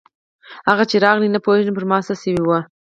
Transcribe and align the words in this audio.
هغه 0.69 0.83
چې 0.89 0.95
راغله 1.05 1.27
نه 1.35 1.39
پوهېږم 1.45 1.75
پر 1.77 1.85
ما 1.89 1.97
څه 2.07 2.13
سوي 2.21 2.39
وو. 2.43 2.59